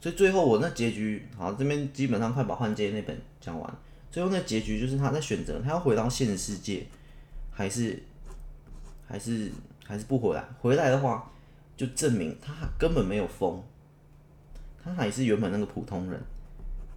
[0.00, 3.78] 所以最后我那结局，好，这边基本上快把幻界那本讲完。
[4.10, 6.84] 最后那结局就是他在选择，他要回到现实世界，
[7.52, 8.02] 还是
[9.06, 9.52] 还是
[9.86, 10.44] 还是不回来？
[10.60, 11.28] 回来的话。
[11.76, 13.62] 就证明他根本没有疯，
[14.82, 16.20] 他还是原本那个普通人，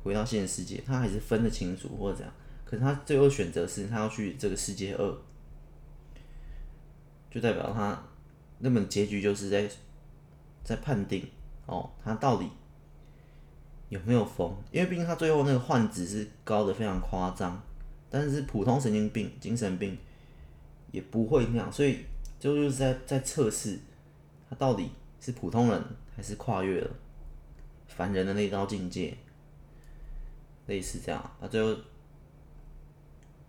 [0.03, 2.33] 回到现实世界，他还是分得清楚或者怎样。
[2.65, 5.17] 可是他最后选择是他要去这个世界二，
[7.31, 8.03] 就代表他
[8.59, 9.69] 那本结局就是在
[10.63, 11.25] 在判定
[11.65, 12.49] 哦，他到底
[13.89, 14.55] 有没有疯？
[14.71, 17.61] 因为毕竟他最后那个幻值是高的非常夸张，
[18.09, 19.97] 但是普通神经病、精神病
[20.91, 21.99] 也不会那样，所以
[22.39, 23.79] 就就是在在测试。
[24.49, 25.83] 他到底是普通人，
[26.15, 26.89] 还是跨越了
[27.87, 29.15] 凡人的那道境界？
[30.67, 31.79] 类似这样他，最后，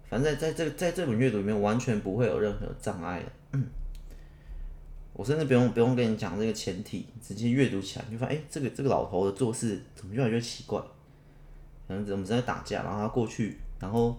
[0.08, 3.58] 反正在这在这本阅读里面，完全不会有任何障碍的。
[5.14, 10.78] 我甚至不用不用跟你讲这个前提，直接阅读起来，就发现，哎、这个这个老头的做事怎么越来越奇怪？
[11.88, 14.14] 可能我们正在打架，然后他过去，然后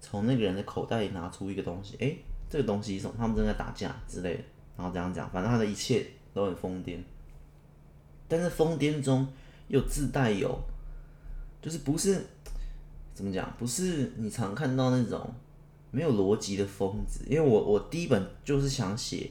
[0.00, 2.16] 从那个人的口袋里拿出一个东西，哎、
[2.50, 3.14] 这个东西是什么？
[3.16, 4.42] 他们正在打架之类的。
[4.76, 6.98] 然后这样讲，反正他的一切都很疯癫，
[8.26, 9.24] 但是疯癫中
[9.68, 10.58] 又自带有，
[11.62, 12.26] 就是不是
[13.14, 15.32] 怎么讲，不是你常看到那种
[15.92, 17.24] 没有逻辑的疯子。
[17.28, 19.30] 因为我我第一本就是想写，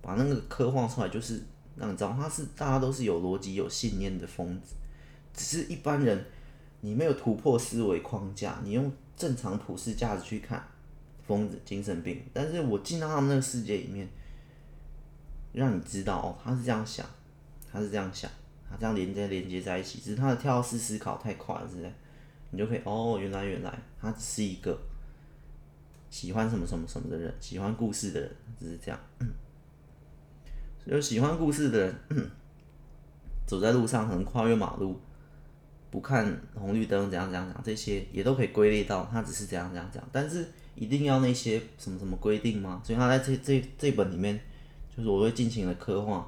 [0.00, 1.40] 把那个刻画出来，就是
[1.76, 4.74] 让你知道他是大家都是有逻辑、有信念的疯子，
[5.32, 6.24] 只是一般人
[6.80, 10.66] 你没有突破思维框架，你用正常普世价值去看
[11.24, 14.08] 疯子、精神病，但是我进到他们那个世界里面。
[15.52, 17.04] 让你知道哦，他是这样想，
[17.70, 18.30] 他是这样想，
[18.70, 21.92] 他这样连接连接在一起，只是他的跳式思考太快了，是不是？
[22.50, 24.78] 你就可以哦，原来原来他只是一个
[26.08, 28.98] 喜欢什么什么什么的人，喜欢故事的人，只是这样。
[30.86, 32.30] 有喜欢故事的人，
[33.46, 34.98] 走在路上可能跨越马路，
[35.90, 40.02] 不看红绿灯，怎样怎样讲，这些也都可以归类到他只是这样这样讲。
[40.10, 42.80] 但是一定要那些什么什么规定吗？
[42.82, 44.40] 所以他在这这这本里面。
[44.94, 46.26] 就是我会尽情的刻画，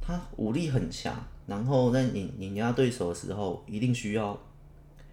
[0.00, 1.14] 他武力很强，
[1.46, 4.36] 然后在碾碾压对手的时候，一定需要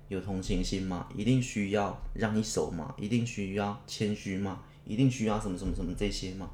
[0.08, 1.08] 有同情心吗？
[1.16, 2.96] 一定需要让一手吗？
[2.98, 4.64] 一定需要谦虚吗？
[4.86, 6.50] 一定需要什么什么什么这些吗？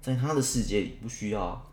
[0.00, 1.70] 在他的世界里不需要，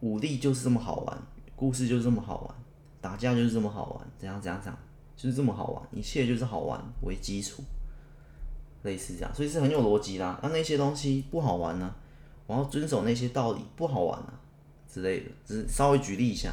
[0.00, 1.22] 武力就是这么好玩，
[1.54, 2.54] 故事就是这么好玩，
[3.00, 4.78] 打架就是这么好玩，怎样怎样怎样，
[5.16, 7.62] 就是这么好玩，一切就是好玩为基础，
[8.82, 10.40] 类似这样，所以是很有逻辑的。
[10.42, 11.96] 那那些东西不好玩呢、啊？
[12.46, 14.34] 我要遵守那些道理不好玩啊
[14.88, 16.52] 之类的，只是稍微举例一下，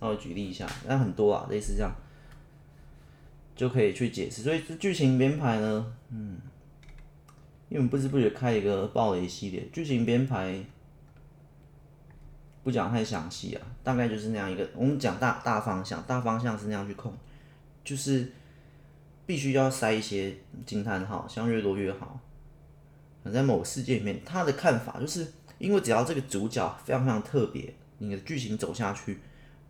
[0.00, 1.92] 稍微举例一下，那很多啊，类似这样
[3.56, 4.42] 就可以去解释。
[4.42, 6.38] 所以这剧情编排呢，嗯。
[7.70, 10.58] 因为我们不知不觉开一个暴雷系列，剧情编排
[12.62, 14.66] 不讲太详细啊，大概就是那样一个。
[14.74, 17.12] 我们讲大大方向，大方向是那样去控，
[17.84, 18.32] 就是
[19.28, 22.18] 必须要塞一些惊叹号，像越多越好。
[23.30, 29.18] 在某个世界里面，他的看法就是因为只要这个主角非常非常特别，你的剧情走下去，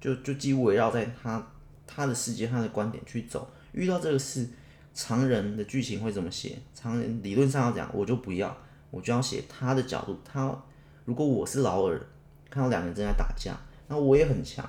[0.01, 1.45] 就就几乎围绕在他
[1.89, 4.49] 他的世界、他的观点去走，遇到这个事。
[4.95, 6.57] 常人的剧情会怎么写？
[6.73, 8.57] 常人理论上要讲，我就不要，
[8.93, 10.17] 我就要写他的角度。
[10.25, 10.57] 他
[11.05, 12.01] 如果我是劳尔，
[12.49, 13.57] 看到两个人正在打架，
[13.89, 14.65] 那我也很强，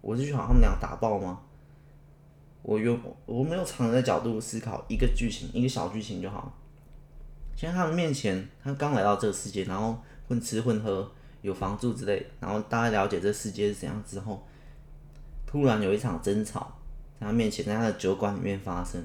[0.00, 1.40] 我是去把他们俩打爆吗？
[2.62, 6.56] 我有我没有常人的角度思考一个剧情，一个小剧情就好。
[7.56, 11.10] 现在他们面前，他刚来到这个世界，然后混吃混喝，
[11.42, 14.46] 有房住之类，然后大家了解这世界是怎样之后，
[15.46, 16.72] 突然有一场争吵
[17.20, 19.04] 在他面前，在他的酒馆里面发生。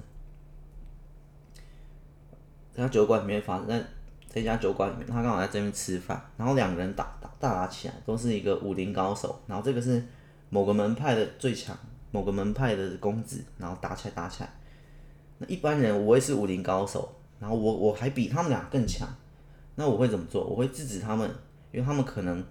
[2.73, 3.83] 在他酒馆里面发生，在
[4.31, 10.03] 这家酒馆里面，他刚好在这边吃饭，然后两个人打打大打起来，都是一个武林高手，然后这个是
[10.49, 11.75] 某个门派的最强，
[12.11, 14.49] 某个门派的公子，然后打起来打起来。
[15.37, 19.07] 那一般人我也是武林高手，然后我我还比他们俩更强，
[19.75, 20.43] 那我会怎么做？
[20.43, 21.29] 我会制止他们，
[21.71, 22.43] 因为他们可能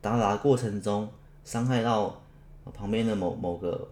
[0.00, 1.08] 打打的过程中
[1.44, 2.22] 伤害到
[2.72, 3.88] 旁边的某某个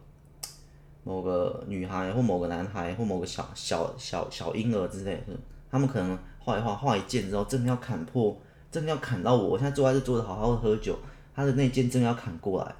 [1.02, 5.32] 某个女孩或某个男孩或某个小小小小婴儿之类的。
[5.70, 8.36] 他们可能画一画，画一剑之后，真的要砍破，
[8.70, 9.50] 真的要砍到我。
[9.50, 10.98] 我现在坐在这桌子好好的喝酒，
[11.34, 12.74] 他的那剑正要砍过来。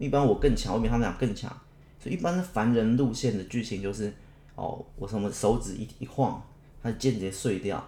[0.00, 1.50] 一般我更强，我比他们俩更强。
[1.98, 4.12] 所以一般的凡人路线的剧情就是，
[4.54, 6.42] 哦，我什么手指一一晃，
[6.82, 7.82] 他的剑直接碎掉。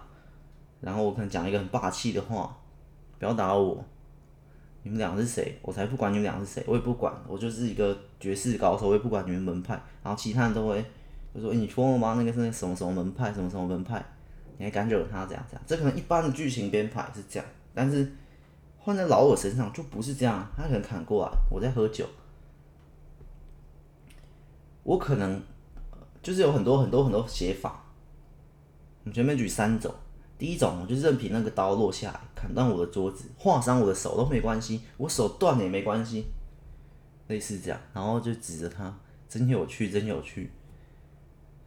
[0.79, 2.55] 然后我可能讲一个很霸气的话，
[3.17, 3.83] 不要打我。
[4.83, 5.57] 你们俩是谁？
[5.61, 9.73] 我才不管你们俩是谁，我也不管，我就是一个绝世高手，我也不管你们门派。
[10.03, 10.85] 然后其他人都会
[11.33, 12.15] 就说，欸，你疯了吗？
[12.17, 14.03] 那个是那什么什么门派，什么什么门派。
[14.59, 15.63] 你还敢惹他这样这样？
[15.65, 18.11] 这可能一般的剧情编排是这样，但是
[18.83, 20.45] 换在老我身上就不是这样。
[20.57, 22.05] 他可能砍过来，我在喝酒，
[24.83, 25.41] 我可能
[26.21, 27.85] 就是有很多很多很多写法。
[29.03, 29.93] 我们前面举三种，
[30.37, 36.25] 第一种我就任凭那个刀落下来，砍断我的桌子，划伤我的手都没关系，我手断了也没关系，
[37.27, 38.93] 类似这样，然后就指着他，
[39.29, 40.51] 真有趣，真有趣。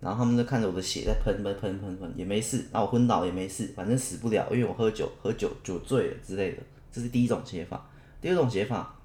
[0.00, 2.66] 然后他们就看着我的血在喷喷喷喷喷，也没事。
[2.70, 6.62] 那我昏倒也没事，反正死不了，因为我喝酒，喝酒酒醉了之类的。
[6.96, 7.86] 这是第一种写法。
[8.22, 8.98] 第二种写法，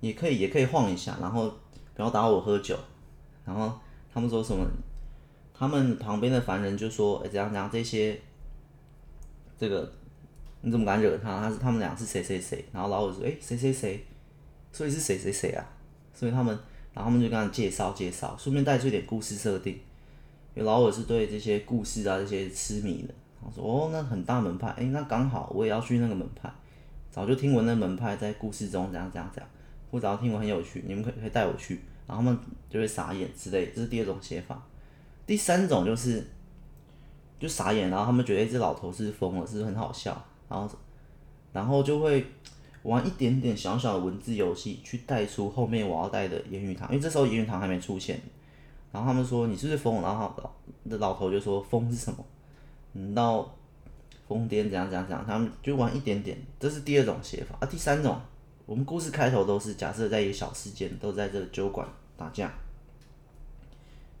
[0.00, 1.52] 也可以也可以晃一下，然后
[1.96, 2.78] 不要打我喝酒。
[3.44, 3.76] 然后
[4.14, 4.64] 他们说什么？
[5.52, 7.68] 他们旁边的凡人就说：“哎，怎样怎样？
[7.68, 8.20] 这些，
[9.58, 9.92] 这个
[10.60, 11.40] 你怎么敢惹他？
[11.40, 14.06] 他是他们俩是谁谁谁？”然后老五说：“哎，谁谁谁？
[14.70, 15.66] 所以是谁谁谁啊？
[16.14, 16.56] 所以他们。”
[16.94, 19.72] 然后他们就跟他介绍介绍，顺便带出一点故事设定。
[20.54, 23.14] 因为老尔是对这些故事啊这些痴迷的。
[23.42, 26.50] 然后说哦，那很大门派，哎，那刚好我也要去那个门派。
[27.10, 29.50] 早就听闻那门派在故事中怎样怎样怎样，
[29.90, 31.80] 我早就听闻很有趣，你们可可以带我去。
[32.06, 32.38] 然后他们
[32.70, 34.62] 就会傻眼之类，这是第二种写法。
[35.26, 36.26] 第三种就是
[37.38, 40.24] 就傻眼，然后他们觉得这老头是疯了，是不是很好笑？
[40.48, 40.70] 然后
[41.52, 42.24] 然后就会。
[42.82, 48.20] 玩一点点小小的文字游戏，去带出后面我要带的言语堂，因为这时候言语堂还没出现。
[48.90, 50.02] 然后他们说你是不是疯了？
[50.02, 50.50] 然后老
[50.90, 52.24] 的老头就说疯是什么？
[52.92, 53.54] 你到
[54.28, 55.24] 疯癫怎样怎样怎样？
[55.26, 57.66] 他们就玩一点点，这是第二种写法啊。
[57.66, 58.20] 第三种，
[58.66, 62.52] 我们故事开头都是假设在一个小事件，都在这个酒馆打架。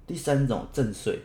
[0.06, 1.18] 第三种震碎，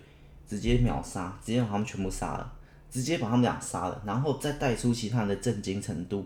[0.47, 2.53] 直接秒杀，直接把他们全部杀了，
[2.89, 6.25] 直接把他们俩杀了，然后再带出其他人的震惊程度。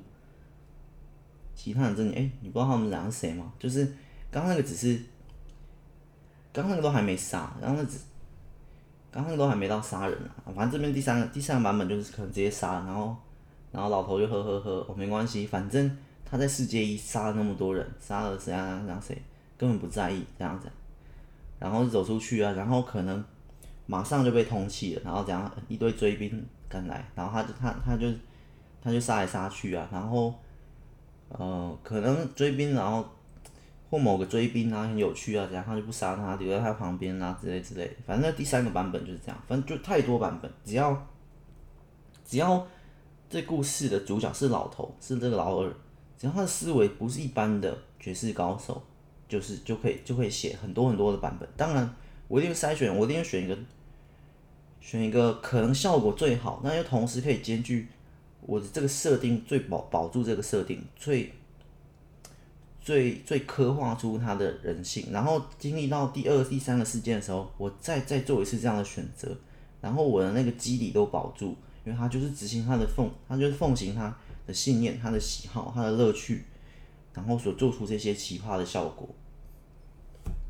[1.55, 3.51] 其他人真的哎，你不知道他们俩是谁吗？
[3.59, 3.85] 就是
[4.29, 4.99] 刚刚那个只是，
[6.51, 7.97] 刚刚那个都还没杀，然后那只，
[9.11, 10.49] 刚刚都还没到杀人啊。
[10.55, 13.15] 反正这边第三个第三个版本就是可能直接杀，然后
[13.71, 19.21] 然后老头就呵呵呵，哦没关系，反正他在世界一杀了那么多人，杀了谁啊谁谁，
[19.57, 20.67] 根本不在意这样子，
[21.59, 23.23] 然后走出去啊，然后可能
[23.85, 28.07] 马上就被通缉了，然后这样一堆追兵赶来，然后他就他他就
[28.81, 30.33] 他就杀来杀去啊，然后。
[31.33, 33.09] 呃，可能追兵，然后
[33.91, 37.91] 或某个追兵啊很有趣啊，这样他就不杀他，留在他旁边啊之类之类。
[38.07, 41.07] 反正第三个版本就是这样，反正就太多版本，只要
[42.23, 42.65] 只要
[43.29, 45.69] 这故事的主角是老头，是这个老二，
[46.17, 48.81] 只要他的思维不是一般的绝世高手，
[49.27, 51.49] 就是就可以就可以写很多很多的版本。
[51.57, 51.93] 当然，
[52.29, 53.57] 我一定会筛选，我一定会选一个
[54.79, 57.89] 选一个可能效果最好，那又同时可以兼具
[58.39, 61.33] 我的这个设定最保保住这个设定最。
[62.81, 69.37] 最最刻画出他的人性，然后经历到第二、第三个事件的时候，我再再做一次这样的选择，
[69.79, 71.55] 然后我的那个基底都保住，
[71.85, 74.17] 因为他就是执行他的奉，他就是奉行他
[74.47, 76.43] 的信念、他的喜好、他的乐趣，
[77.13, 79.07] 然后所做出这些奇葩的效果，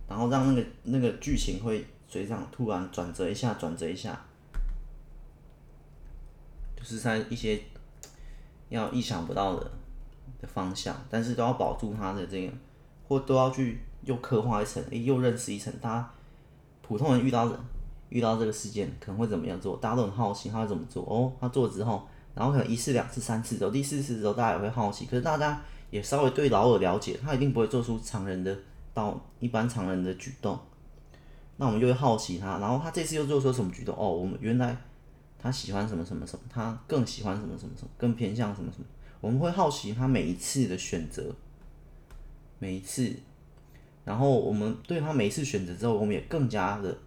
[0.07, 4.25] 然后让那个那个剧情会随这样突然转折一下，转折一下，
[6.77, 7.61] 就是在一些
[8.69, 9.71] 要意想不到的。
[10.41, 12.53] 的方向，但是都要保住他的这个，
[13.07, 15.71] 或都要去又刻画一层，又认识一层。
[15.81, 16.09] 他
[16.81, 17.51] 普通人遇到
[18.09, 19.77] 遇到这个事件，可能会怎么样做？
[19.77, 21.03] 大家都很好奇他会怎么做。
[21.03, 25.05] 哦，他做了之后，然后可能一次、两次、三次之后，第四次之后，大家也会好奇。
[25.05, 28.57] 可是大家也稍微对老二了解，他一定不会做出常人的
[28.93, 30.57] 到一般常人的举动。
[31.57, 33.95] 那我们就会好奇他，然后他这次又做出什么举动？
[33.95, 34.75] 哦，我们原来
[35.37, 38.85] 他喜欢什么什么什么，他更喜欢什么什么什么，更偏向什么什么。
[39.21, 41.35] 我们会好奇他每一次的选择，
[42.57, 43.13] 每一次，
[44.03, 46.97] 然后我们对他每一次选择之后，我们也更加的、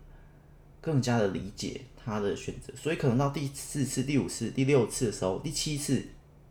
[0.81, 2.73] 更加的理解他的选择。
[2.77, 6.01] 所以可能到第四次、第五次、第六次的时候，第七次，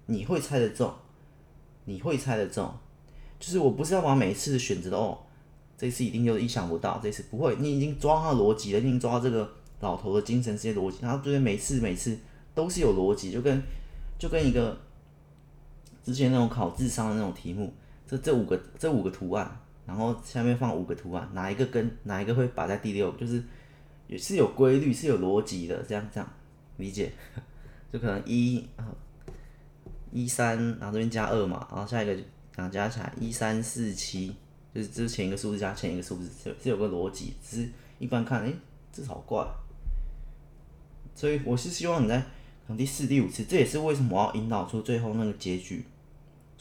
[0.07, 0.93] 你会猜得中，
[1.85, 2.69] 你会猜得中。
[3.39, 5.17] 就是我不是要把每一次的选择哦，
[5.77, 9.49] 这次一定就意想不到，这次不会，你已经抓他的逻辑了，已经抓到这个
[9.79, 12.19] 老头的精神这些逻辑，他对每次每次
[12.53, 13.61] 都是有逻辑，就跟
[14.19, 14.77] 就跟一个。
[16.03, 17.73] 之前那种考智商的那种题目，
[18.05, 23.09] 这这五个这五个图案，然后下面放五个图案，哪一个跟哪一个会摆在第六？
[23.13, 23.41] 就是
[24.07, 26.29] 也是有规律，是有逻辑的，这样这样
[26.75, 27.11] 理解，
[27.91, 28.67] 就可能一
[30.11, 32.15] 一三，然后这边加二嘛，然后下一个
[32.57, 34.35] 两加起来一三四七，
[34.75, 38.53] 就是之前一个数字加前一个数字，是是有个逻辑，只是一般看，哎，
[38.91, 39.47] 这好怪，
[41.15, 42.21] 所以我是希望你在
[42.77, 45.85] 第四、第五次，这也是为什么我要引导出最后那个结局。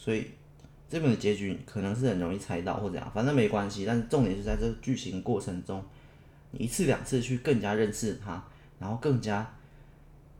[0.03, 0.26] 所以
[0.90, 3.84] 这本的结局可能是很容易猜到或怎样，反正没关系。
[3.86, 5.80] 但是重点是在这个剧情过程中，
[6.50, 8.42] 你一次两次去更加认识他，
[8.80, 9.55] 然后更加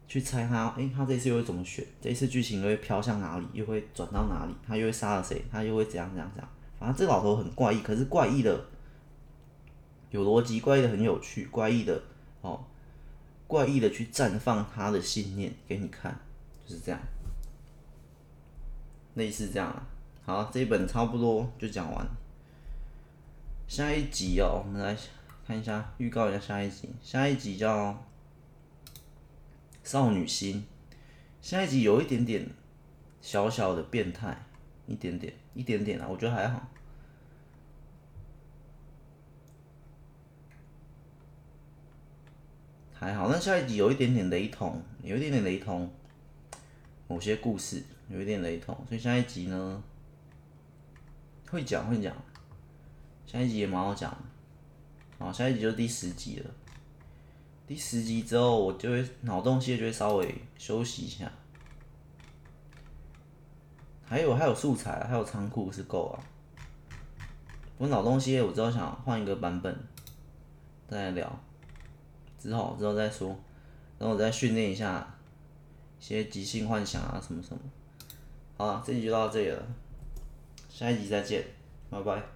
[0.08, 1.86] 去猜他，诶、他这次又会怎么选？
[2.00, 3.46] 这一次剧情又会飘向哪里？
[3.52, 4.54] 又会转到哪里？
[4.66, 5.40] 他又会杀了谁？
[5.48, 6.50] 他又会怎样怎样怎样？
[6.80, 8.64] 反正这老头很怪异，可是怪异的
[10.10, 12.02] 有逻辑，怪异的很有趣，怪异的
[12.40, 12.64] 哦，
[13.46, 16.18] 怪异的去绽放他的信念给你看，
[16.66, 17.00] 就是这样。
[19.14, 19.86] 类似这样，
[20.24, 22.06] 好，这一本差不多就讲完。
[23.68, 24.96] 下一集哦，我们来
[25.46, 26.88] 看一下，预告一下下一集。
[27.02, 27.90] 下一集叫
[29.82, 30.64] 《少女心》，
[31.42, 32.48] 下一集有一点点
[33.20, 34.46] 小小的变态，
[34.86, 36.68] 一点点，一点点啊，我觉得还好，
[42.94, 43.28] 还好。
[43.30, 45.90] 那下一集有一点点雷同，有一点点雷同，
[47.08, 47.84] 某些故事。
[48.12, 49.82] 有一点雷同，所以下一集呢，
[51.48, 52.14] 会讲会讲，
[53.24, 54.18] 下一集也蛮好讲的。
[55.18, 56.50] 好，下一集就第十集了。
[57.66, 61.32] 第十集之后，我就会脑洞系就会稍微休息一下。
[64.04, 66.20] 还有还有素材，还有仓库是够啊。
[67.78, 69.74] 我脑洞系列我之后想换一个版本，
[70.86, 71.40] 再来聊。
[72.38, 73.28] 之后之后再说，
[73.98, 75.18] 然后我再训练一下
[75.98, 77.62] 一些即兴幻想啊什么什么。
[78.57, 79.62] 好了，这集就到这里了，
[80.68, 81.44] 下一集再见，
[81.90, 82.32] 拜拜。